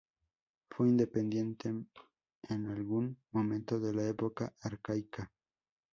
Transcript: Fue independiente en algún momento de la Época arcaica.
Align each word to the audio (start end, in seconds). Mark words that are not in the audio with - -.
Fue 0.71 0.87
independiente 0.87 1.69
en 1.69 2.65
algún 2.71 3.19
momento 3.29 3.79
de 3.79 3.93
la 3.93 4.07
Época 4.07 4.51
arcaica. 4.59 5.31